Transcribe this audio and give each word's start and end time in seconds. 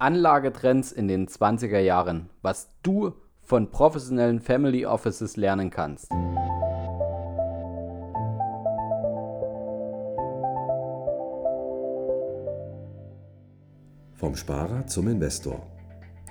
Anlagetrends 0.00 0.92
in 0.92 1.08
den 1.08 1.28
20er 1.28 1.78
Jahren, 1.78 2.30
was 2.40 2.70
du 2.82 3.12
von 3.42 3.70
professionellen 3.70 4.40
Family 4.40 4.86
Offices 4.86 5.36
lernen 5.36 5.68
kannst. 5.68 6.10
Vom 14.14 14.36
Sparer 14.36 14.86
zum 14.86 15.08
Investor. 15.08 15.66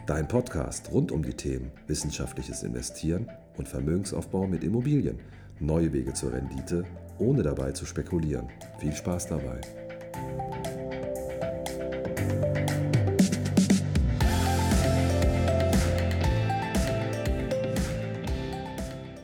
Dein 0.08 0.28
Podcast 0.28 0.92
rund 0.92 1.12
um 1.12 1.22
die 1.22 1.36
Themen 1.36 1.72
wissenschaftliches 1.86 2.64
Investieren 2.64 3.30
und 3.58 3.68
Vermögensaufbau 3.68 4.48
mit 4.48 4.64
Immobilien. 4.64 5.20
Neue 5.60 5.94
Wege 5.94 6.14
zur 6.14 6.34
Rendite, 6.34 6.86
ohne 7.20 7.44
dabei 7.44 7.74
zu 7.74 7.86
spekulieren. 7.86 8.48
Viel 8.80 8.94
Spaß 8.96 9.28
dabei. 9.28 9.62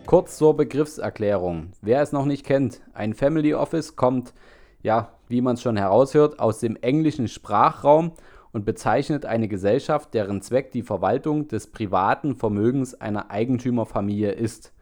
Kurz 0.06 0.38
zur 0.38 0.56
Begriffserklärung. 0.56 1.72
Wer 1.82 2.04
es 2.04 2.12
noch 2.12 2.26
nicht 2.26 2.46
kennt, 2.46 2.82
ein 2.94 3.16
Family 3.16 3.56
Office 3.56 3.96
kommt, 3.96 4.36
ja, 4.84 5.10
wie 5.28 5.42
man 5.42 5.56
es 5.56 5.64
schon 5.64 5.78
heraushört, 5.78 6.40
aus 6.40 6.60
dem 6.60 6.76
englischen 6.76 7.28
Sprachraum 7.28 8.12
und 8.52 8.66
bezeichnet 8.66 9.26
eine 9.26 9.48
Gesellschaft, 9.48 10.14
deren 10.14 10.44
Zweck 10.44 10.72
die 10.72 10.84
Verwaltung 10.84 11.48
des 11.48 11.72
privaten 11.72 12.36
Vermögens 12.36 12.94
einer 12.94 13.32
Eigentümerfamilie 13.32 14.32
ist. 14.32 14.74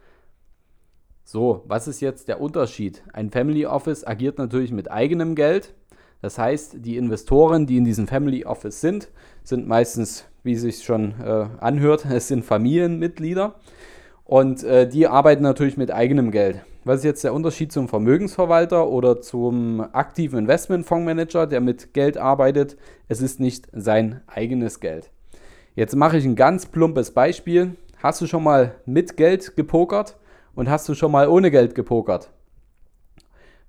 So, 1.24 1.64
was 1.66 1.88
ist 1.88 2.02
jetzt 2.02 2.28
der 2.28 2.42
Unterschied? 2.42 3.02
Ein 3.14 3.30
Family 3.30 3.64
Office 3.64 4.06
agiert 4.06 4.36
natürlich 4.36 4.72
mit 4.72 4.90
eigenem 4.90 5.34
Geld. 5.34 5.72
Das 6.20 6.38
heißt, 6.38 6.84
die 6.84 6.98
Investoren, 6.98 7.66
die 7.66 7.78
in 7.78 7.86
diesem 7.86 8.08
Family 8.08 8.44
Office 8.44 8.82
sind, 8.82 9.08
sind 9.42 9.66
meistens, 9.66 10.26
wie 10.42 10.56
sich 10.56 10.84
schon 10.84 11.14
äh, 11.22 11.46
anhört, 11.60 12.04
es 12.10 12.28
sind 12.28 12.44
Familienmitglieder. 12.44 13.54
Und 14.24 14.64
äh, 14.64 14.88
die 14.88 15.06
arbeiten 15.06 15.42
natürlich 15.42 15.76
mit 15.76 15.90
eigenem 15.90 16.30
Geld. 16.30 16.62
Was 16.84 16.98
ist 16.98 17.04
jetzt 17.04 17.24
der 17.24 17.34
Unterschied 17.34 17.72
zum 17.72 17.88
Vermögensverwalter 17.88 18.88
oder 18.88 19.20
zum 19.20 19.80
aktiven 19.80 20.40
Investmentfondsmanager, 20.40 21.46
der 21.46 21.60
mit 21.60 21.94
Geld 21.94 22.16
arbeitet? 22.16 22.76
Es 23.08 23.22
ist 23.22 23.40
nicht 23.40 23.68
sein 23.72 24.22
eigenes 24.26 24.80
Geld. 24.80 25.10
Jetzt 25.74 25.96
mache 25.96 26.18
ich 26.18 26.24
ein 26.24 26.36
ganz 26.36 26.66
plumpes 26.66 27.10
Beispiel. 27.10 27.76
Hast 28.02 28.20
du 28.20 28.26
schon 28.26 28.44
mal 28.44 28.74
mit 28.86 29.16
Geld 29.16 29.56
gepokert 29.56 30.18
und 30.54 30.68
hast 30.68 30.88
du 30.88 30.94
schon 30.94 31.10
mal 31.10 31.28
ohne 31.28 31.50
Geld 31.50 31.74
gepokert? 31.74 32.30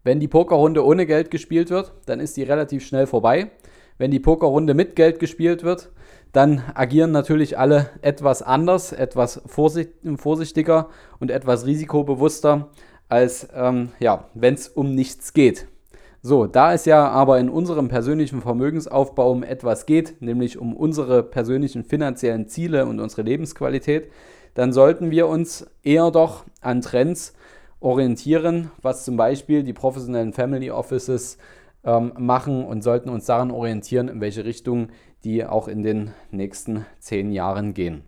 Wenn 0.04 0.20
die 0.20 0.28
Pokerrunde 0.28 0.86
ohne 0.86 1.06
Geld 1.06 1.32
gespielt 1.32 1.70
wird, 1.70 1.94
dann 2.06 2.20
ist 2.20 2.38
die 2.38 2.44
relativ 2.44 2.86
schnell 2.86 3.08
vorbei. 3.08 3.50
Wenn 3.98 4.12
die 4.12 4.20
Pokerrunde 4.20 4.74
mit 4.74 4.96
Geld 4.96 5.20
gespielt 5.20 5.64
wird, 5.64 5.90
dann 6.36 6.64
agieren 6.74 7.12
natürlich 7.12 7.58
alle 7.58 7.90
etwas 8.02 8.42
anders, 8.42 8.92
etwas 8.92 9.42
vorsichtiger 9.46 10.90
und 11.20 11.32
etwas 11.32 11.66
risikobewusster, 11.66 12.70
als 13.08 13.48
ähm, 13.56 13.90
ja, 14.00 14.26
wenn 14.34 14.56
es 14.56 14.68
um 14.68 14.94
nichts 14.94 15.34
geht. 15.34 15.68
So, 16.22 16.48
da 16.48 16.74
es 16.74 16.86
ja 16.86 17.08
aber 17.08 17.40
in 17.40 17.50
unserem 17.50 17.88
persönlichen 17.88 18.42
Vermögensaufbau 18.42 19.32
um 19.32 19.44
etwas 19.44 19.86
geht, 19.86 20.22
nämlich 20.22 20.58
um 20.58 20.76
unsere 20.76 21.22
persönlichen 21.24 21.84
finanziellen 21.84 22.48
Ziele 22.48 22.86
und 22.88 23.00
unsere 23.00 23.22
Lebensqualität, 23.22 24.12
dann 24.56 24.74
sollten 24.74 25.12
wir 25.12 25.28
uns 25.28 25.68
eher 25.84 26.10
doch 26.12 26.46
an 26.62 26.82
Trends 26.82 27.34
orientieren, 27.80 28.72
was 28.82 29.06
zum 29.06 29.18
Beispiel 29.18 29.64
die 29.64 29.74
professionellen 29.74 30.34
Family 30.34 30.72
Offices 30.72 31.38
ähm, 31.84 32.14
machen 32.18 32.66
und 32.66 32.82
sollten 32.82 33.10
uns 33.10 33.26
daran 33.26 33.52
orientieren, 33.52 34.08
in 34.08 34.20
welche 34.20 34.44
Richtung 34.44 34.88
die 35.26 35.44
auch 35.44 35.68
in 35.68 35.84
den 35.84 36.12
nächsten 36.32 36.86
zehn 37.00 37.32
Jahren 37.32 37.74
gehen. 37.74 38.04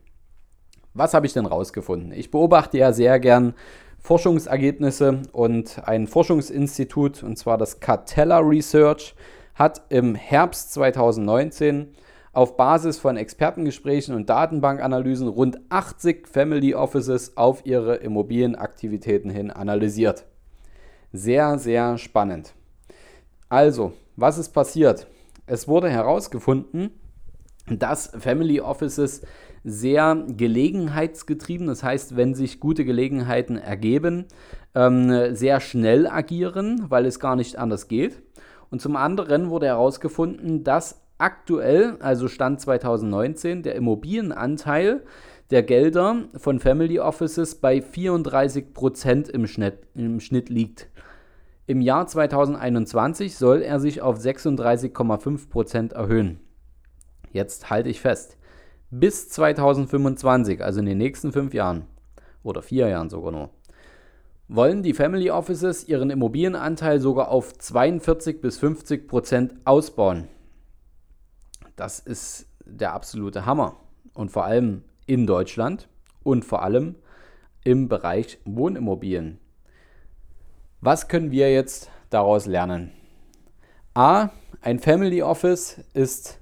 Was 0.93 1.13
habe 1.13 1.25
ich 1.25 1.33
denn 1.33 1.45
rausgefunden? 1.45 2.11
Ich 2.11 2.31
beobachte 2.31 2.77
ja 2.77 2.93
sehr 2.93 3.19
gern 3.19 3.53
Forschungsergebnisse 3.99 5.23
und 5.31 5.81
ein 5.85 6.07
Forschungsinstitut, 6.07 7.23
und 7.23 7.37
zwar 7.37 7.57
das 7.57 7.79
Catella 7.79 8.39
Research, 8.39 9.15
hat 9.55 9.81
im 9.89 10.15
Herbst 10.15 10.71
2019 10.73 11.89
auf 12.33 12.55
Basis 12.55 12.99
von 12.99 13.17
Expertengesprächen 13.17 14.13
und 14.13 14.29
Datenbankanalysen 14.29 15.27
rund 15.27 15.59
80 15.69 16.27
Family 16.27 16.75
Offices 16.75 17.35
auf 17.35 17.65
ihre 17.65 17.95
Immobilienaktivitäten 17.95 19.31
hin 19.31 19.49
analysiert. 19.49 20.25
Sehr, 21.11 21.57
sehr 21.57 21.97
spannend. 21.97 22.53
Also, 23.49 23.93
was 24.15 24.37
ist 24.37 24.49
passiert? 24.49 25.07
Es 25.47 25.67
wurde 25.67 25.89
herausgefunden, 25.89 26.91
dass 27.69 28.11
Family 28.17 28.61
Offices 28.61 29.21
sehr 29.63 30.25
gelegenheitsgetrieben, 30.27 31.67
das 31.67 31.83
heißt, 31.83 32.15
wenn 32.15 32.33
sich 32.33 32.59
gute 32.59 32.85
Gelegenheiten 32.85 33.57
ergeben, 33.57 34.25
ähm, 34.75 35.35
sehr 35.35 35.59
schnell 35.59 36.07
agieren, 36.07 36.85
weil 36.89 37.05
es 37.05 37.19
gar 37.19 37.35
nicht 37.35 37.57
anders 37.57 37.87
geht. 37.87 38.21
Und 38.69 38.81
zum 38.81 38.95
anderen 38.95 39.49
wurde 39.49 39.65
herausgefunden, 39.67 40.63
dass 40.63 41.01
aktuell, 41.17 41.97
also 41.99 42.27
Stand 42.27 42.61
2019, 42.61 43.63
der 43.63 43.75
Immobilienanteil 43.75 45.03
der 45.49 45.63
Gelder 45.63 46.25
von 46.35 46.59
Family 46.59 46.99
Offices 46.99 47.55
bei 47.55 47.81
34 47.81 48.73
Prozent 48.73 49.29
im 49.29 49.47
Schnitt, 49.47 49.79
im 49.95 50.19
Schnitt 50.19 50.49
liegt. 50.49 50.89
Im 51.65 51.81
Jahr 51.81 52.07
2021 52.07 53.35
soll 53.35 53.61
er 53.61 53.79
sich 53.79 54.01
auf 54.01 54.17
36,5 54.17 55.49
Prozent 55.49 55.93
erhöhen. 55.93 56.39
Jetzt 57.37 57.69
halte 57.69 57.89
ich 57.89 58.01
fest. 58.01 58.35
Bis 58.89 59.29
2025, 59.29 60.63
also 60.63 60.79
in 60.79 60.87
den 60.87 60.97
nächsten 60.97 61.31
fünf 61.31 61.53
Jahren 61.53 61.85
oder 62.41 62.63
vier 62.63 62.87
Jahren 62.87 63.11
sogar 63.11 63.31
nur, 63.31 63.51
wollen 64.47 64.81
die 64.81 64.95
Family 64.95 65.29
Offices 65.29 65.87
ihren 65.87 66.09
Immobilienanteil 66.09 66.99
sogar 66.99 67.29
auf 67.29 67.55
42 67.55 68.41
bis 68.41 68.57
50 68.57 69.07
Prozent 69.07 69.53
ausbauen. 69.65 70.27
Das 71.75 71.99
ist 71.99 72.47
der 72.65 72.93
absolute 72.93 73.45
Hammer. 73.45 73.77
Und 74.15 74.31
vor 74.31 74.45
allem 74.45 74.83
in 75.05 75.27
Deutschland 75.27 75.87
und 76.23 76.43
vor 76.43 76.63
allem 76.63 76.95
im 77.63 77.87
Bereich 77.87 78.39
Wohnimmobilien. 78.45 79.37
Was 80.81 81.07
können 81.07 81.29
wir 81.29 81.53
jetzt 81.53 81.91
daraus 82.09 82.47
lernen? 82.47 82.93
A. 83.93 84.29
Ein 84.61 84.79
Family 84.79 85.21
Office 85.21 85.81
ist 85.93 86.39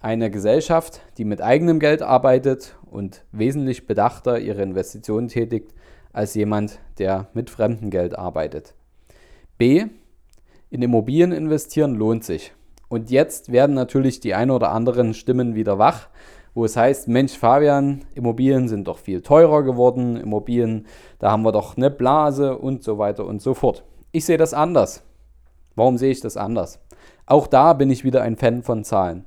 eine 0.00 0.30
Gesellschaft, 0.30 1.00
die 1.18 1.24
mit 1.24 1.40
eigenem 1.40 1.80
Geld 1.80 2.02
arbeitet 2.02 2.76
und 2.90 3.24
wesentlich 3.32 3.86
bedachter 3.86 4.38
ihre 4.38 4.62
Investitionen 4.62 5.28
tätigt 5.28 5.74
als 6.12 6.34
jemand, 6.34 6.78
der 6.98 7.28
mit 7.34 7.50
fremdem 7.50 7.90
Geld 7.90 8.16
arbeitet. 8.18 8.74
B. 9.58 9.86
In 10.70 10.82
Immobilien 10.82 11.32
investieren 11.32 11.94
lohnt 11.94 12.24
sich. 12.24 12.52
Und 12.88 13.10
jetzt 13.10 13.52
werden 13.52 13.74
natürlich 13.74 14.20
die 14.20 14.34
ein 14.34 14.50
oder 14.50 14.70
anderen 14.70 15.14
Stimmen 15.14 15.54
wieder 15.54 15.78
wach, 15.78 16.08
wo 16.54 16.64
es 16.64 16.76
heißt, 16.76 17.08
Mensch 17.08 17.36
Fabian, 17.36 18.06
Immobilien 18.14 18.68
sind 18.68 18.88
doch 18.88 18.98
viel 18.98 19.20
teurer 19.20 19.62
geworden, 19.62 20.16
Immobilien, 20.16 20.86
da 21.18 21.30
haben 21.30 21.42
wir 21.42 21.52
doch 21.52 21.76
eine 21.76 21.90
Blase 21.90 22.56
und 22.56 22.82
so 22.82 22.96
weiter 22.96 23.26
und 23.26 23.42
so 23.42 23.52
fort. 23.52 23.84
Ich 24.10 24.24
sehe 24.24 24.38
das 24.38 24.54
anders. 24.54 25.02
Warum 25.74 25.98
sehe 25.98 26.10
ich 26.10 26.20
das 26.20 26.38
anders? 26.38 26.80
Auch 27.26 27.46
da 27.46 27.74
bin 27.74 27.90
ich 27.90 28.04
wieder 28.04 28.22
ein 28.22 28.36
Fan 28.36 28.62
von 28.62 28.84
Zahlen. 28.84 29.26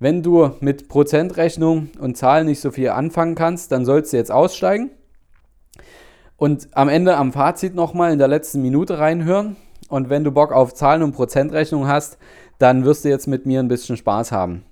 Wenn 0.00 0.22
du 0.22 0.52
mit 0.60 0.88
Prozentrechnung 0.88 1.90
und 1.98 2.16
Zahlen 2.16 2.46
nicht 2.46 2.60
so 2.60 2.70
viel 2.70 2.90
anfangen 2.90 3.34
kannst, 3.34 3.72
dann 3.72 3.84
sollst 3.84 4.12
du 4.12 4.16
jetzt 4.16 4.30
aussteigen 4.30 4.90
und 6.36 6.68
am 6.72 6.88
Ende 6.88 7.16
am 7.16 7.32
Fazit 7.32 7.74
nochmal 7.74 8.12
in 8.12 8.18
der 8.18 8.28
letzten 8.28 8.62
Minute 8.62 8.98
reinhören. 8.98 9.56
Und 9.88 10.08
wenn 10.08 10.22
du 10.22 10.30
Bock 10.30 10.52
auf 10.52 10.72
Zahlen 10.72 11.02
und 11.02 11.12
Prozentrechnung 11.12 11.88
hast, 11.88 12.18
dann 12.58 12.84
wirst 12.84 13.04
du 13.04 13.08
jetzt 13.08 13.26
mit 13.26 13.44
mir 13.44 13.58
ein 13.60 13.68
bisschen 13.68 13.96
Spaß 13.96 14.32
haben. 14.32 14.64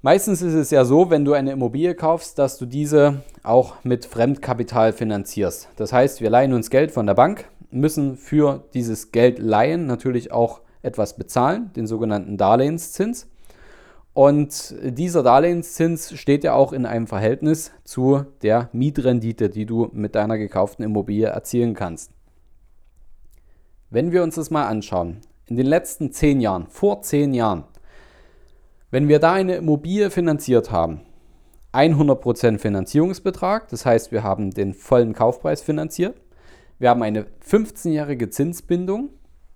Meistens 0.00 0.40
ist 0.40 0.54
es 0.54 0.70
ja 0.70 0.84
so, 0.84 1.10
wenn 1.10 1.24
du 1.24 1.32
eine 1.32 1.52
Immobilie 1.52 1.94
kaufst, 1.94 2.38
dass 2.38 2.58
du 2.58 2.64
diese 2.64 3.22
auch 3.42 3.74
mit 3.82 4.06
Fremdkapital 4.06 4.92
finanzierst. 4.92 5.68
Das 5.76 5.92
heißt, 5.92 6.20
wir 6.20 6.30
leihen 6.30 6.54
uns 6.54 6.70
Geld 6.70 6.92
von 6.92 7.06
der 7.06 7.14
Bank, 7.14 7.46
müssen 7.70 8.16
für 8.16 8.64
dieses 8.72 9.10
Geld 9.10 9.38
leihen 9.38 9.86
natürlich 9.86 10.32
auch 10.32 10.60
etwas 10.82 11.16
bezahlen, 11.16 11.72
den 11.74 11.86
sogenannten 11.86 12.36
Darlehenszins. 12.36 13.26
Und 14.16 14.74
dieser 14.80 15.22
Darlehenszins 15.22 16.18
steht 16.18 16.42
ja 16.42 16.54
auch 16.54 16.72
in 16.72 16.86
einem 16.86 17.06
Verhältnis 17.06 17.70
zu 17.84 18.24
der 18.40 18.70
Mietrendite, 18.72 19.50
die 19.50 19.66
du 19.66 19.90
mit 19.92 20.14
deiner 20.14 20.38
gekauften 20.38 20.82
Immobilie 20.86 21.26
erzielen 21.26 21.74
kannst. 21.74 22.12
Wenn 23.90 24.12
wir 24.12 24.22
uns 24.22 24.36
das 24.36 24.50
mal 24.50 24.68
anschauen, 24.68 25.20
in 25.44 25.56
den 25.56 25.66
letzten 25.66 26.12
zehn 26.12 26.40
Jahren, 26.40 26.66
vor 26.68 27.02
zehn 27.02 27.34
Jahren, 27.34 27.64
wenn 28.90 29.06
wir 29.06 29.18
da 29.18 29.34
eine 29.34 29.56
Immobilie 29.56 30.08
finanziert 30.08 30.70
haben, 30.70 31.02
100% 31.74 32.56
Finanzierungsbetrag, 32.56 33.68
das 33.68 33.84
heißt, 33.84 34.12
wir 34.12 34.22
haben 34.22 34.50
den 34.50 34.72
vollen 34.72 35.12
Kaufpreis 35.12 35.60
finanziert, 35.60 36.18
wir 36.78 36.88
haben 36.88 37.02
eine 37.02 37.26
15-jährige 37.46 38.30
Zinsbindung, 38.30 39.10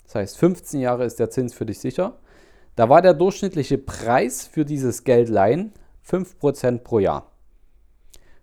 das 0.04 0.16
heißt, 0.16 0.36
15 0.36 0.80
Jahre 0.80 1.06
ist 1.06 1.18
der 1.18 1.30
Zins 1.30 1.54
für 1.54 1.64
dich 1.64 1.78
sicher, 1.78 2.18
Da 2.76 2.88
war 2.88 3.02
der 3.02 3.14
durchschnittliche 3.14 3.78
Preis 3.78 4.46
für 4.46 4.64
dieses 4.64 5.04
Geldleihen 5.04 5.72
5% 6.06 6.78
pro 6.78 6.98
Jahr. 6.98 7.30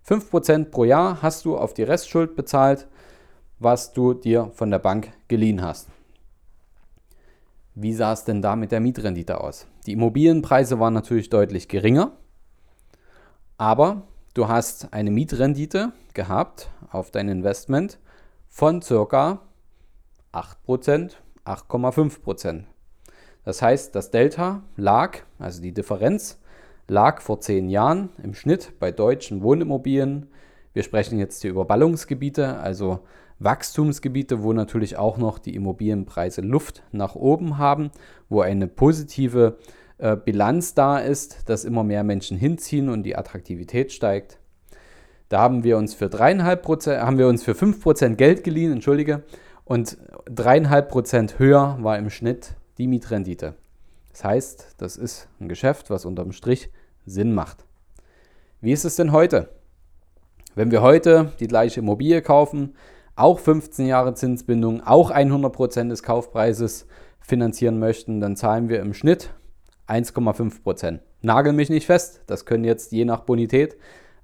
5% 0.06 0.66
pro 0.66 0.84
Jahr 0.84 1.22
hast 1.22 1.44
du 1.44 1.56
auf 1.56 1.74
die 1.74 1.82
Restschuld 1.82 2.34
bezahlt, 2.36 2.86
was 3.58 3.92
du 3.92 4.14
dir 4.14 4.50
von 4.54 4.70
der 4.70 4.78
Bank 4.78 5.12
geliehen 5.28 5.62
hast. 5.62 5.88
Wie 7.74 7.92
sah 7.92 8.12
es 8.12 8.24
denn 8.24 8.42
da 8.42 8.56
mit 8.56 8.72
der 8.72 8.80
Mietrendite 8.80 9.40
aus? 9.40 9.66
Die 9.86 9.92
Immobilienpreise 9.92 10.80
waren 10.80 10.94
natürlich 10.94 11.30
deutlich 11.30 11.68
geringer, 11.68 12.12
aber 13.56 14.02
du 14.34 14.48
hast 14.48 14.92
eine 14.92 15.10
Mietrendite 15.10 15.92
gehabt 16.14 16.70
auf 16.90 17.10
dein 17.10 17.28
Investment 17.28 17.98
von 18.48 18.80
ca. 18.80 19.40
8%, 20.32 21.12
8,5%. 21.44 22.64
Das 23.48 23.62
heißt, 23.62 23.94
das 23.94 24.10
Delta 24.10 24.62
lag, 24.76 25.20
also 25.38 25.62
die 25.62 25.72
Differenz, 25.72 26.38
lag 26.86 27.22
vor 27.22 27.40
zehn 27.40 27.70
Jahren 27.70 28.10
im 28.22 28.34
Schnitt 28.34 28.78
bei 28.78 28.92
deutschen 28.92 29.42
Wohnimmobilien. 29.42 30.26
Wir 30.74 30.82
sprechen 30.82 31.18
jetzt 31.18 31.40
hier 31.40 31.52
über 31.52 31.64
Ballungsgebiete, 31.64 32.58
also 32.58 32.98
Wachstumsgebiete, 33.38 34.42
wo 34.42 34.52
natürlich 34.52 34.98
auch 34.98 35.16
noch 35.16 35.38
die 35.38 35.54
Immobilienpreise 35.54 36.42
Luft 36.42 36.82
nach 36.92 37.14
oben 37.14 37.56
haben, 37.56 37.90
wo 38.28 38.42
eine 38.42 38.68
positive 38.68 39.56
äh, 39.96 40.14
Bilanz 40.14 40.74
da 40.74 40.98
ist, 40.98 41.48
dass 41.48 41.64
immer 41.64 41.84
mehr 41.84 42.04
Menschen 42.04 42.36
hinziehen 42.36 42.90
und 42.90 43.02
die 43.04 43.16
Attraktivität 43.16 43.92
steigt. 43.92 44.40
Da 45.30 45.40
haben 45.40 45.64
wir 45.64 45.78
uns 45.78 45.94
für 45.94 46.10
dreieinhalb 46.10 46.60
Prozent, 46.60 47.00
haben 47.00 47.16
wir 47.16 47.28
uns 47.28 47.44
für 47.44 47.52
5% 47.52 48.16
Geld 48.16 48.44
geliehen, 48.44 48.72
entschuldige, 48.72 49.22
und 49.64 49.96
dreieinhalb 50.26 50.90
Prozent 50.90 51.38
höher 51.38 51.78
war 51.80 51.96
im 51.96 52.10
Schnitt 52.10 52.57
die 52.78 52.86
Mietrendite. 52.86 53.54
Das 54.12 54.24
heißt, 54.24 54.74
das 54.78 54.96
ist 54.96 55.28
ein 55.40 55.48
Geschäft, 55.48 55.90
was 55.90 56.04
unterm 56.04 56.32
Strich 56.32 56.70
Sinn 57.04 57.34
macht. 57.34 57.64
Wie 58.60 58.72
ist 58.72 58.84
es 58.84 58.96
denn 58.96 59.12
heute? 59.12 59.50
Wenn 60.54 60.70
wir 60.70 60.82
heute 60.82 61.32
die 61.38 61.46
gleiche 61.46 61.80
Immobilie 61.80 62.22
kaufen, 62.22 62.74
auch 63.14 63.38
15 63.38 63.86
Jahre 63.86 64.14
Zinsbindung, 64.14 64.80
auch 64.80 65.10
100% 65.10 65.88
des 65.88 66.02
Kaufpreises 66.02 66.86
finanzieren 67.20 67.78
möchten, 67.78 68.20
dann 68.20 68.36
zahlen 68.36 68.68
wir 68.68 68.80
im 68.80 68.94
Schnitt 68.94 69.30
1,5%. 69.86 71.00
Nagel 71.20 71.52
mich 71.52 71.70
nicht 71.70 71.86
fest, 71.86 72.22
das 72.26 72.44
können 72.44 72.64
jetzt 72.64 72.92
je 72.92 73.04
nach 73.04 73.20
Bonität 73.20 73.76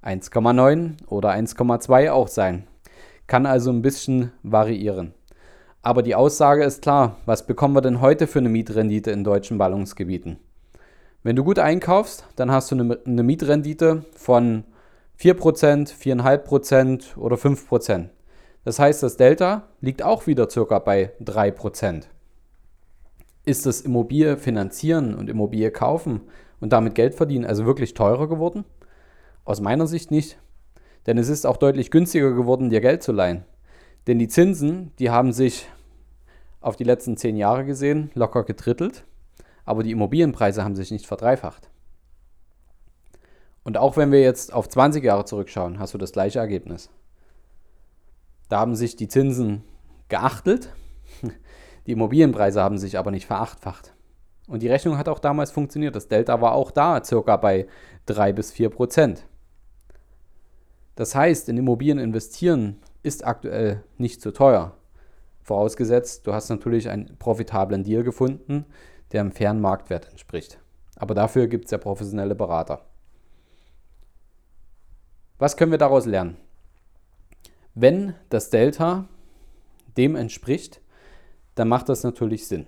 1,9 0.03 1.05
oder 1.07 1.31
1,2 1.31 2.11
auch 2.11 2.27
sein. 2.27 2.67
Kann 3.27 3.45
also 3.45 3.71
ein 3.71 3.81
bisschen 3.81 4.31
variieren. 4.43 5.13
Aber 5.85 6.01
die 6.01 6.15
Aussage 6.15 6.63
ist 6.63 6.81
klar, 6.81 7.17
was 7.27 7.45
bekommen 7.45 7.75
wir 7.75 7.81
denn 7.81 8.01
heute 8.01 8.25
für 8.25 8.39
eine 8.39 8.49
Mietrendite 8.49 9.11
in 9.11 9.23
deutschen 9.23 9.59
Ballungsgebieten? 9.59 10.39
Wenn 11.21 11.35
du 11.35 11.43
gut 11.43 11.59
einkaufst, 11.59 12.25
dann 12.35 12.49
hast 12.49 12.71
du 12.71 12.97
eine, 13.05 13.21
Mietrendite 13.21 14.03
von 14.15 14.63
4%, 15.19 15.93
4,5% 15.93 17.17
oder 17.17 17.35
5%. 17.35 18.09
Das 18.63 18.79
heißt, 18.79 19.03
das 19.03 19.17
Delta 19.17 19.67
liegt 19.79 20.01
auch 20.01 20.25
wieder 20.25 20.49
circa 20.49 20.79
bei 20.79 21.11
3%. 21.23 22.05
Ist 23.45 23.67
das 23.67 23.81
Immobilie 23.81 24.37
finanzieren 24.37 25.13
und 25.13 25.29
Immobilie 25.29 25.69
kaufen 25.69 26.21
und 26.61 26.73
damit 26.73 26.95
Geld 26.95 27.13
verdienen 27.13 27.45
also 27.45 27.67
wirklich 27.67 27.93
teurer 27.93 28.27
geworden? 28.27 28.65
Aus 29.43 29.61
meiner 29.61 29.85
Sicht 29.85 30.09
nicht. 30.09 30.39
Denn 31.05 31.19
es 31.19 31.29
ist 31.29 31.45
auch 31.45 31.57
deutlich 31.57 31.91
günstiger 31.91 32.31
geworden, 32.31 32.71
dir 32.71 32.81
Geld 32.81 33.03
zu 33.03 33.11
leihen. 33.11 33.45
Denn 34.07 34.17
die 34.17 34.27
Zinsen, 34.27 34.91
die 34.97 35.11
haben 35.11 35.31
sich 35.31 35.67
auf 36.65 36.75
die 36.75 36.83
letzten 36.83 37.15
zehn 37.15 37.37
Jahre 37.37 37.63
gesehen 37.63 38.09
locker 38.15 38.43
getrittelt, 38.43 39.05
aber 39.65 39.83
die 39.83 39.91
Immobilienpreise 39.91 40.63
haben 40.63 40.75
sich 40.75 40.89
nicht 40.89 41.05
verdreifacht. 41.05 41.69
Und 43.63 43.77
auch 43.77 43.97
wenn 43.97 44.11
wir 44.11 44.21
jetzt 44.21 44.51
auf 44.51 44.67
20 44.67 45.03
Jahre 45.03 45.25
zurückschauen, 45.25 45.79
hast 45.79 45.93
du 45.93 45.97
das 45.97 46.11
gleiche 46.11 46.39
Ergebnis. 46.39 46.89
Da 48.49 48.59
haben 48.59 48.75
sich 48.75 48.95
die 48.95 49.07
Zinsen 49.07 49.63
geachtelt, 50.09 50.69
die 51.87 51.91
Immobilienpreise 51.91 52.61
haben 52.61 52.79
sich 52.79 52.97
aber 52.97 53.11
nicht 53.11 53.27
verachtfacht. 53.27 53.93
Und 54.47 54.61
die 54.61 54.69
Rechnung 54.69 54.97
hat 54.97 55.09
auch 55.09 55.19
damals 55.19 55.51
funktioniert. 55.51 55.95
Das 55.95 56.07
Delta 56.07 56.41
war 56.41 56.53
auch 56.53 56.71
da 56.71 57.03
circa 57.03 57.37
bei 57.37 57.67
3 58.07 58.33
bis 58.33 58.51
4 58.51 58.69
Prozent. 58.69 59.25
Das 60.95 61.13
heißt, 61.13 61.49
in 61.49 61.57
Immobilien 61.57 61.99
investieren 61.99 62.77
ist 63.01 63.25
aktuell 63.25 63.83
nicht 63.97 64.21
zu 64.21 64.31
teuer. 64.31 64.77
Vorausgesetzt, 65.45 66.25
du 66.25 66.33
hast 66.33 66.49
natürlich 66.49 66.89
einen 66.89 67.19
profitablen 67.19 67.83
Deal 67.83 68.01
gefunden, 68.01 68.65
der 69.11 69.21
einem 69.21 69.31
fairen 69.31 69.61
Marktwert 69.61 70.09
entspricht. 70.09 70.59
Aber 70.95 71.13
dafür 71.13 71.45
gibt 71.45 71.65
es 71.65 71.71
ja 71.71 71.77
professionelle 71.77 72.33
Berater. 72.33 72.83
Was 75.37 75.55
können 75.55 75.69
wir 75.69 75.77
daraus 75.77 76.07
lernen? 76.07 76.37
Wenn 77.75 78.15
das 78.31 78.49
Delta 78.49 79.07
dem 79.97 80.15
entspricht, 80.15 80.81
dann 81.53 81.67
macht 81.67 81.89
das 81.89 82.01
natürlich 82.01 82.47
Sinn. 82.47 82.65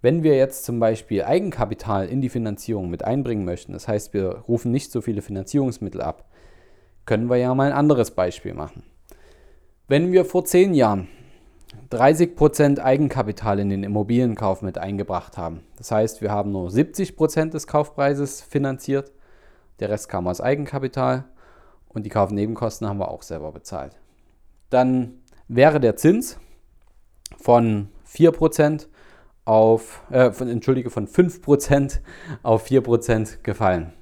Wenn 0.00 0.22
wir 0.22 0.38
jetzt 0.38 0.64
zum 0.64 0.80
Beispiel 0.80 1.24
Eigenkapital 1.24 2.08
in 2.08 2.22
die 2.22 2.30
Finanzierung 2.30 2.88
mit 2.88 3.04
einbringen 3.04 3.44
möchten, 3.44 3.74
das 3.74 3.88
heißt, 3.88 4.14
wir 4.14 4.36
rufen 4.48 4.70
nicht 4.70 4.90
so 4.90 5.02
viele 5.02 5.20
Finanzierungsmittel 5.20 6.00
ab, 6.00 6.30
können 7.04 7.28
wir 7.28 7.36
ja 7.36 7.54
mal 7.54 7.66
ein 7.66 7.76
anderes 7.76 8.12
Beispiel 8.12 8.54
machen. 8.54 8.84
Wenn 9.86 10.12
wir 10.12 10.24
vor 10.24 10.46
zehn 10.46 10.72
Jahren 10.72 11.08
30% 11.90 12.78
Eigenkapital 12.78 13.58
in 13.58 13.68
den 13.68 13.82
Immobilienkauf 13.82 14.62
mit 14.62 14.78
eingebracht 14.78 15.38
haben, 15.38 15.60
das 15.76 15.90
heißt, 15.90 16.20
wir 16.22 16.30
haben 16.30 16.52
nur 16.52 16.68
70% 16.68 17.50
des 17.50 17.66
Kaufpreises 17.66 18.42
finanziert, 18.42 19.12
der 19.80 19.90
Rest 19.90 20.08
kam 20.08 20.26
aus 20.26 20.40
Eigenkapital 20.40 21.24
und 21.88 22.04
die 22.04 22.10
Kaufnebenkosten 22.10 22.88
haben 22.88 22.98
wir 22.98 23.10
auch 23.10 23.22
selber 23.22 23.52
bezahlt 23.52 23.96
dann 24.70 25.20
wäre 25.48 25.80
der 25.80 25.96
Zins 25.96 26.38
von 27.36 27.88
4% 28.08 28.86
auf, 29.44 30.02
äh, 30.10 30.30
von, 30.30 30.48
entschuldige, 30.48 30.90
von 30.90 31.06
5% 31.06 32.00
auf 32.42 32.66
4% 32.66 33.42
gefallen. 33.42 33.92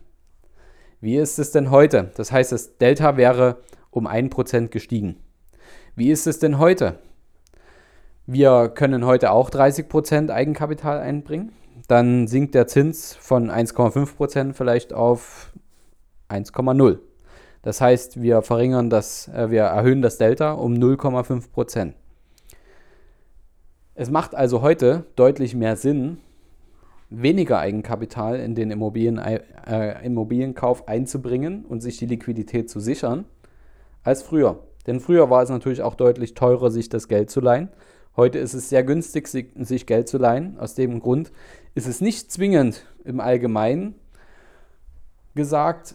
Wie 1.00 1.16
ist 1.16 1.38
es 1.38 1.52
denn 1.52 1.70
heute? 1.70 2.10
Das 2.16 2.32
heißt, 2.32 2.52
das 2.52 2.76
Delta 2.76 3.16
wäre 3.16 3.62
um 3.90 4.06
1% 4.06 4.68
gestiegen. 4.68 5.16
Wie 5.94 6.10
ist 6.10 6.26
es 6.26 6.38
denn 6.38 6.58
heute? 6.58 6.98
Wir 8.30 8.68
können 8.68 9.06
heute 9.06 9.30
auch 9.30 9.48
30% 9.48 10.28
Eigenkapital 10.28 10.98
einbringen. 10.98 11.52
Dann 11.86 12.26
sinkt 12.26 12.54
der 12.54 12.66
Zins 12.66 13.14
von 13.14 13.50
1,5% 13.50 14.52
vielleicht 14.52 14.92
auf 14.92 15.50
1,0. 16.28 16.98
Das 17.62 17.80
heißt, 17.80 18.20
wir 18.20 18.42
verringern 18.42 18.90
das, 18.90 19.28
äh, 19.28 19.50
wir 19.50 19.62
erhöhen 19.62 20.02
das 20.02 20.18
Delta 20.18 20.52
um 20.52 20.74
0,5 20.74 21.50
Prozent. 21.50 21.94
Es 23.94 24.10
macht 24.10 24.34
also 24.34 24.60
heute 24.60 25.06
deutlich 25.16 25.54
mehr 25.54 25.76
Sinn, 25.76 26.18
weniger 27.08 27.60
Eigenkapital 27.60 28.40
in 28.40 28.54
den 28.54 28.70
Immobilien, 28.70 29.16
äh, 29.16 30.04
Immobilienkauf 30.04 30.86
einzubringen 30.86 31.64
und 31.64 31.80
sich 31.80 31.96
die 31.96 32.04
Liquidität 32.04 32.68
zu 32.68 32.78
sichern, 32.78 33.24
als 34.02 34.22
früher. 34.22 34.58
Denn 34.86 35.00
früher 35.00 35.30
war 35.30 35.42
es 35.42 35.48
natürlich 35.48 35.80
auch 35.80 35.94
deutlich 35.94 36.34
teurer, 36.34 36.70
sich 36.70 36.90
das 36.90 37.08
Geld 37.08 37.30
zu 37.30 37.40
leihen. 37.40 37.70
Heute 38.18 38.38
ist 38.38 38.52
es 38.52 38.68
sehr 38.68 38.82
günstig, 38.82 39.28
sich 39.28 39.86
Geld 39.86 40.08
zu 40.08 40.18
leihen. 40.18 40.58
Aus 40.58 40.74
dem 40.74 40.98
Grund 40.98 41.30
ist 41.76 41.86
es 41.86 42.00
nicht 42.00 42.32
zwingend 42.32 42.84
im 43.04 43.20
Allgemeinen 43.20 43.94
gesagt, 45.36 45.94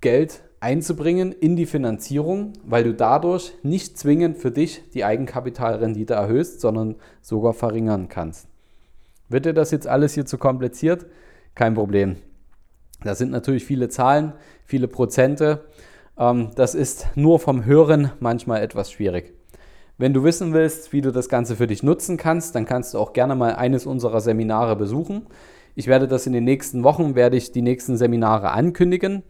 Geld 0.00 0.42
einzubringen 0.58 1.30
in 1.30 1.54
die 1.54 1.66
Finanzierung, 1.66 2.54
weil 2.64 2.82
du 2.82 2.92
dadurch 2.92 3.52
nicht 3.62 3.96
zwingend 3.96 4.38
für 4.38 4.50
dich 4.50 4.82
die 4.92 5.04
Eigenkapitalrendite 5.04 6.14
erhöhst, 6.14 6.60
sondern 6.60 6.96
sogar 7.20 7.52
verringern 7.52 8.08
kannst. 8.08 8.48
Wird 9.28 9.46
dir 9.46 9.54
das 9.54 9.70
jetzt 9.70 9.86
alles 9.86 10.14
hier 10.14 10.26
zu 10.26 10.38
kompliziert? 10.38 11.06
Kein 11.54 11.74
Problem. 11.74 12.16
Da 13.04 13.14
sind 13.14 13.30
natürlich 13.30 13.64
viele 13.64 13.88
Zahlen, 13.88 14.32
viele 14.64 14.88
Prozente. 14.88 15.64
Ähm, 16.18 16.50
das 16.56 16.74
ist 16.74 17.06
nur 17.14 17.38
vom 17.38 17.64
Hören 17.64 18.10
manchmal 18.18 18.62
etwas 18.62 18.90
schwierig. 18.90 19.32
Wenn 19.98 20.14
du 20.14 20.24
wissen 20.24 20.52
willst, 20.52 20.92
wie 20.92 21.00
du 21.00 21.12
das 21.12 21.28
Ganze 21.28 21.56
für 21.56 21.66
dich 21.66 21.82
nutzen 21.82 22.16
kannst, 22.16 22.54
dann 22.54 22.64
kannst 22.64 22.94
du 22.94 22.98
auch 22.98 23.12
gerne 23.12 23.34
mal 23.34 23.54
eines 23.54 23.86
unserer 23.86 24.20
Seminare 24.20 24.76
besuchen. 24.76 25.26
Ich 25.74 25.86
werde 25.86 26.08
das 26.08 26.26
in 26.26 26.32
den 26.32 26.44
nächsten 26.44 26.84
Wochen, 26.84 27.14
werde 27.14 27.36
ich 27.36 27.52
die 27.52 27.62
nächsten 27.62 27.96
Seminare 27.96 28.50
ankündigen 28.50 29.22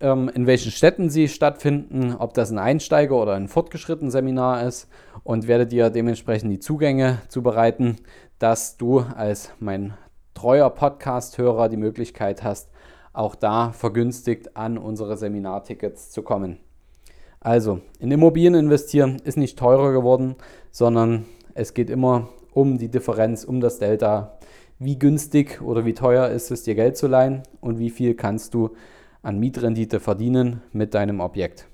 ähm, 0.00 0.30
in 0.34 0.46
welchen 0.46 0.70
Städten 0.70 1.10
sie 1.10 1.28
stattfinden, 1.28 2.14
ob 2.18 2.34
das 2.34 2.50
ein 2.50 2.58
Einsteiger- 2.58 3.20
oder 3.20 3.34
ein 3.34 3.48
fortgeschritten 3.48 4.10
Seminar 4.10 4.66
ist 4.66 4.88
und 5.22 5.48
werde 5.48 5.66
dir 5.66 5.90
dementsprechend 5.90 6.52
die 6.52 6.58
Zugänge 6.58 7.20
zubereiten, 7.28 7.96
dass 8.38 8.76
du 8.76 9.00
als 9.00 9.50
mein 9.60 9.94
treuer 10.34 10.70
Podcast-Hörer 10.70 11.68
die 11.68 11.76
Möglichkeit 11.76 12.42
hast, 12.42 12.70
auch 13.12 13.34
da 13.34 13.70
vergünstigt 13.70 14.56
an 14.56 14.76
unsere 14.76 15.16
Seminartickets 15.16 16.10
zu 16.10 16.22
kommen. 16.22 16.58
Also, 17.44 17.82
in 17.98 18.10
Immobilien 18.10 18.54
investieren 18.54 19.20
ist 19.22 19.36
nicht 19.36 19.58
teurer 19.58 19.92
geworden, 19.92 20.34
sondern 20.70 21.26
es 21.52 21.74
geht 21.74 21.90
immer 21.90 22.30
um 22.54 22.78
die 22.78 22.88
Differenz, 22.88 23.44
um 23.44 23.60
das 23.60 23.78
Delta. 23.78 24.38
wie 24.78 24.98
günstig 24.98 25.60
oder 25.62 25.84
wie 25.84 25.94
teuer 25.94 26.30
ist 26.30 26.50
es 26.50 26.64
dir 26.64 26.74
Geld 26.74 26.96
zu 26.96 27.06
leihen 27.06 27.42
und 27.60 27.78
wie 27.78 27.90
viel 27.90 28.14
kannst 28.14 28.54
du 28.54 28.70
an 29.22 29.38
Mietrendite 29.38 30.00
verdienen 30.00 30.62
mit 30.72 30.94
deinem 30.94 31.20
Objekt. 31.20 31.68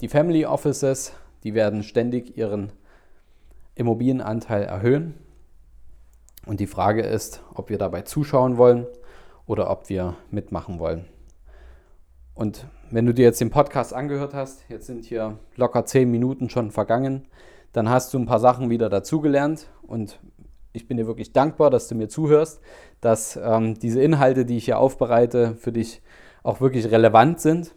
Die 0.00 0.08
Family 0.08 0.46
Offices, 0.46 1.12
die 1.42 1.54
werden 1.54 1.82
ständig 1.82 2.38
ihren 2.38 2.72
Immobilienanteil 3.74 4.62
erhöhen. 4.62 5.14
Und 6.46 6.58
die 6.60 6.66
Frage 6.66 7.02
ist, 7.02 7.42
ob 7.54 7.70
wir 7.70 7.78
dabei 7.78 8.02
zuschauen 8.02 8.56
wollen 8.56 8.86
oder 9.46 9.68
ob 9.68 9.88
wir 9.88 10.16
mitmachen 10.30 10.78
wollen. 10.78 11.04
Und 12.34 12.66
wenn 12.90 13.06
du 13.06 13.14
dir 13.14 13.24
jetzt 13.24 13.40
den 13.40 13.50
Podcast 13.50 13.94
angehört 13.94 14.34
hast, 14.34 14.64
jetzt 14.68 14.86
sind 14.86 15.04
hier 15.04 15.38
locker 15.56 15.84
zehn 15.84 16.10
Minuten 16.10 16.50
schon 16.50 16.70
vergangen, 16.70 17.26
dann 17.72 17.88
hast 17.88 18.12
du 18.12 18.18
ein 18.18 18.26
paar 18.26 18.40
Sachen 18.40 18.70
wieder 18.70 18.88
dazugelernt 18.88 19.68
und 19.82 20.20
ich 20.72 20.88
bin 20.88 20.96
dir 20.96 21.06
wirklich 21.06 21.32
dankbar, 21.32 21.70
dass 21.70 21.88
du 21.88 21.94
mir 21.94 22.08
zuhörst, 22.08 22.60
dass 23.00 23.38
ähm, 23.42 23.78
diese 23.78 24.02
Inhalte, 24.02 24.44
die 24.44 24.56
ich 24.56 24.64
hier 24.64 24.78
aufbereite, 24.78 25.54
für 25.56 25.72
dich 25.72 26.02
auch 26.42 26.60
wirklich 26.60 26.90
relevant 26.90 27.40
sind. 27.40 27.74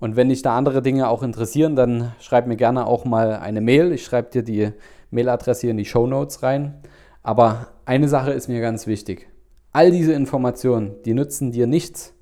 Und 0.00 0.16
wenn 0.16 0.28
dich 0.28 0.42
da 0.42 0.56
andere 0.56 0.82
Dinge 0.82 1.08
auch 1.08 1.22
interessieren, 1.22 1.76
dann 1.76 2.12
schreib 2.18 2.46
mir 2.46 2.56
gerne 2.56 2.86
auch 2.86 3.04
mal 3.04 3.36
eine 3.36 3.60
Mail. 3.60 3.92
Ich 3.92 4.04
schreibe 4.04 4.30
dir 4.30 4.42
die 4.42 4.72
Mailadresse 5.10 5.62
hier 5.62 5.70
in 5.70 5.76
die 5.76 5.84
Show 5.84 6.06
Notes 6.06 6.42
rein. 6.42 6.82
Aber 7.22 7.68
eine 7.84 8.08
Sache 8.08 8.32
ist 8.32 8.48
mir 8.48 8.60
ganz 8.60 8.86
wichtig. 8.86 9.28
All 9.72 9.90
diese 9.90 10.12
Informationen, 10.12 10.96
die 11.04 11.14
nützen 11.14 11.52
dir 11.52 11.66
nichts, 11.66 12.13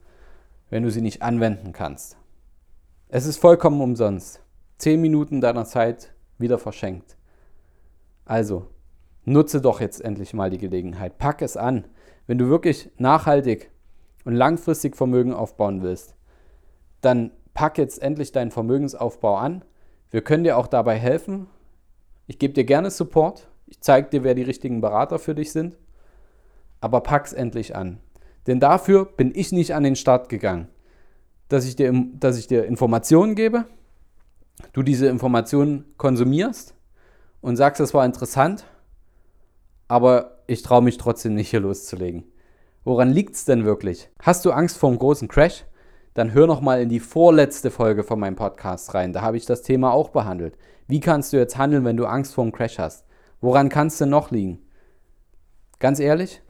wenn 0.72 0.82
du 0.82 0.90
sie 0.90 1.02
nicht 1.02 1.20
anwenden 1.20 1.72
kannst. 1.74 2.16
Es 3.08 3.26
ist 3.26 3.36
vollkommen 3.36 3.82
umsonst. 3.82 4.42
Zehn 4.78 5.02
Minuten 5.02 5.42
deiner 5.42 5.66
Zeit 5.66 6.14
wieder 6.38 6.58
verschenkt. 6.58 7.18
Also, 8.24 8.68
nutze 9.26 9.60
doch 9.60 9.82
jetzt 9.82 10.02
endlich 10.02 10.32
mal 10.32 10.48
die 10.48 10.56
Gelegenheit. 10.56 11.18
Pack 11.18 11.42
es 11.42 11.58
an. 11.58 11.84
Wenn 12.26 12.38
du 12.38 12.48
wirklich 12.48 12.90
nachhaltig 12.96 13.70
und 14.24 14.32
langfristig 14.32 14.96
Vermögen 14.96 15.34
aufbauen 15.34 15.82
willst, 15.82 16.16
dann 17.02 17.32
pack 17.52 17.76
jetzt 17.76 18.00
endlich 18.00 18.32
deinen 18.32 18.50
Vermögensaufbau 18.50 19.36
an. 19.36 19.66
Wir 20.10 20.22
können 20.22 20.44
dir 20.44 20.56
auch 20.56 20.68
dabei 20.68 20.98
helfen. 20.98 21.48
Ich 22.26 22.38
gebe 22.38 22.54
dir 22.54 22.64
gerne 22.64 22.90
Support. 22.90 23.46
Ich 23.66 23.82
zeige 23.82 24.08
dir, 24.08 24.24
wer 24.24 24.34
die 24.34 24.40
richtigen 24.40 24.80
Berater 24.80 25.18
für 25.18 25.34
dich 25.34 25.52
sind. 25.52 25.76
Aber 26.80 27.02
pack's 27.02 27.34
endlich 27.34 27.76
an. 27.76 27.98
Denn 28.46 28.60
dafür 28.60 29.04
bin 29.04 29.32
ich 29.34 29.52
nicht 29.52 29.74
an 29.74 29.82
den 29.82 29.96
Start 29.96 30.28
gegangen. 30.28 30.68
Dass 31.48 31.64
ich 31.64 31.76
dir, 31.76 31.92
dass 32.14 32.38
ich 32.38 32.46
dir 32.46 32.64
Informationen 32.64 33.34
gebe, 33.34 33.66
du 34.72 34.82
diese 34.82 35.06
Informationen 35.06 35.84
konsumierst 35.96 36.74
und 37.40 37.56
sagst, 37.56 37.80
das 37.80 37.94
war 37.94 38.04
interessant, 38.04 38.64
aber 39.88 40.42
ich 40.46 40.62
traue 40.62 40.82
mich 40.82 40.96
trotzdem 40.96 41.34
nicht 41.34 41.50
hier 41.50 41.60
loszulegen. 41.60 42.24
Woran 42.84 43.10
liegt 43.10 43.34
es 43.34 43.44
denn 43.44 43.64
wirklich? 43.64 44.10
Hast 44.20 44.44
du 44.44 44.50
Angst 44.50 44.76
vor 44.78 44.88
einem 44.88 44.98
großen 44.98 45.28
Crash? 45.28 45.64
Dann 46.14 46.34
hör 46.34 46.46
noch 46.46 46.60
mal 46.60 46.82
in 46.82 46.88
die 46.88 47.00
vorletzte 47.00 47.70
Folge 47.70 48.02
von 48.02 48.18
meinem 48.18 48.36
Podcast 48.36 48.92
rein. 48.94 49.12
Da 49.12 49.22
habe 49.22 49.36
ich 49.36 49.46
das 49.46 49.62
Thema 49.62 49.92
auch 49.92 50.10
behandelt. 50.10 50.58
Wie 50.88 51.00
kannst 51.00 51.32
du 51.32 51.36
jetzt 51.36 51.56
handeln, 51.56 51.84
wenn 51.84 51.96
du 51.96 52.06
Angst 52.06 52.34
vor 52.34 52.42
einem 52.42 52.52
Crash 52.52 52.78
hast? 52.78 53.06
Woran 53.40 53.68
kann 53.68 53.86
es 53.86 53.98
denn 53.98 54.10
noch 54.10 54.30
liegen? 54.30 54.58
Ganz 55.78 56.00
ehrlich, 56.00 56.42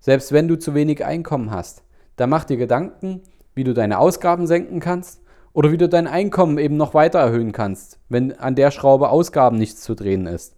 selbst 0.00 0.32
wenn 0.32 0.48
du 0.48 0.58
zu 0.58 0.74
wenig 0.74 1.04
Einkommen 1.04 1.50
hast, 1.50 1.82
dann 2.16 2.30
mach 2.30 2.44
dir 2.44 2.56
Gedanken, 2.56 3.22
wie 3.54 3.64
du 3.64 3.74
deine 3.74 3.98
Ausgaben 3.98 4.46
senken 4.46 4.80
kannst 4.80 5.22
oder 5.52 5.72
wie 5.72 5.78
du 5.78 5.88
dein 5.88 6.06
Einkommen 6.06 6.58
eben 6.58 6.76
noch 6.76 6.94
weiter 6.94 7.18
erhöhen 7.18 7.52
kannst, 7.52 7.98
wenn 8.08 8.32
an 8.38 8.54
der 8.54 8.70
Schraube 8.70 9.08
Ausgaben 9.08 9.56
nichts 9.56 9.82
zu 9.82 9.94
drehen 9.94 10.26
ist. 10.26 10.54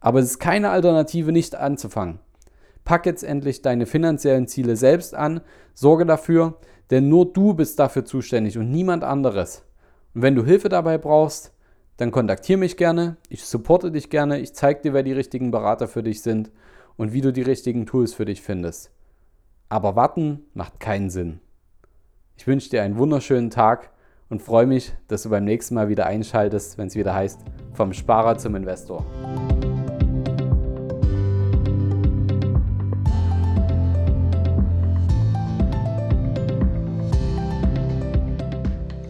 Aber 0.00 0.18
es 0.18 0.26
ist 0.26 0.38
keine 0.40 0.70
Alternative, 0.70 1.30
nicht 1.30 1.54
anzufangen. 1.54 2.18
Pack 2.84 3.06
jetzt 3.06 3.22
endlich 3.22 3.62
deine 3.62 3.86
finanziellen 3.86 4.48
Ziele 4.48 4.74
selbst 4.74 5.14
an, 5.14 5.40
sorge 5.74 6.04
dafür, 6.04 6.58
denn 6.90 7.08
nur 7.08 7.32
du 7.32 7.54
bist 7.54 7.78
dafür 7.78 8.04
zuständig 8.04 8.58
und 8.58 8.70
niemand 8.70 9.04
anderes. 9.04 9.62
Und 10.14 10.22
wenn 10.22 10.34
du 10.34 10.44
Hilfe 10.44 10.68
dabei 10.68 10.98
brauchst, 10.98 11.52
dann 11.96 12.10
kontaktiere 12.10 12.58
mich 12.58 12.76
gerne, 12.76 13.16
ich 13.28 13.44
supporte 13.44 13.92
dich 13.92 14.10
gerne, 14.10 14.40
ich 14.40 14.54
zeige 14.54 14.80
dir, 14.80 14.92
wer 14.92 15.04
die 15.04 15.12
richtigen 15.12 15.52
Berater 15.52 15.86
für 15.86 16.02
dich 16.02 16.22
sind 16.22 16.50
und 16.96 17.12
wie 17.12 17.20
du 17.20 17.32
die 17.32 17.42
richtigen 17.42 17.86
Tools 17.86 18.14
für 18.14 18.24
dich 18.24 18.42
findest. 18.42 18.90
Aber 19.68 19.96
warten 19.96 20.40
macht 20.54 20.80
keinen 20.80 21.10
Sinn. 21.10 21.40
Ich 22.36 22.46
wünsche 22.46 22.70
dir 22.70 22.82
einen 22.82 22.96
wunderschönen 22.96 23.50
Tag 23.50 23.90
und 24.28 24.42
freue 24.42 24.66
mich, 24.66 24.92
dass 25.08 25.22
du 25.22 25.30
beim 25.30 25.44
nächsten 25.44 25.74
Mal 25.74 25.88
wieder 25.88 26.06
einschaltest, 26.06 26.78
wenn 26.78 26.88
es 26.88 26.94
wieder 26.94 27.14
heißt, 27.14 27.40
vom 27.72 27.92
Sparer 27.92 28.38
zum 28.38 28.54
Investor. 28.56 29.06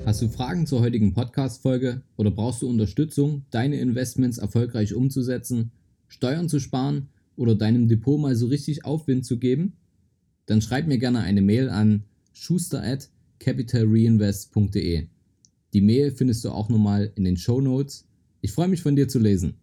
Hast 0.04 0.20
du 0.20 0.28
Fragen 0.28 0.66
zur 0.66 0.80
heutigen 0.80 1.14
Podcast-Folge 1.14 2.02
oder 2.16 2.30
brauchst 2.30 2.62
du 2.62 2.68
Unterstützung, 2.68 3.46
deine 3.50 3.76
Investments 3.76 4.38
erfolgreich 4.38 4.94
umzusetzen, 4.94 5.72
Steuern 6.08 6.50
zu 6.50 6.60
sparen 6.60 7.08
oder 7.36 7.54
deinem 7.54 7.88
Depot 7.88 8.20
mal 8.20 8.36
so 8.36 8.46
richtig 8.46 8.84
Aufwind 8.84 9.24
zu 9.24 9.38
geben? 9.38 9.74
Dann 10.46 10.60
schreib 10.60 10.86
mir 10.86 10.98
gerne 10.98 11.20
eine 11.20 11.42
Mail 11.42 11.68
an 11.70 12.04
schuster 12.32 12.82
at 12.82 13.10
capitalreinvest.de. 13.38 15.06
Die 15.72 15.80
Mail 15.80 16.10
findest 16.10 16.44
du 16.44 16.50
auch 16.50 16.68
nochmal 16.68 17.12
in 17.14 17.24
den 17.24 17.36
Show 17.36 17.60
Notes. 17.60 18.06
Ich 18.40 18.52
freue 18.52 18.68
mich 18.68 18.82
von 18.82 18.96
dir 18.96 19.08
zu 19.08 19.18
lesen. 19.18 19.54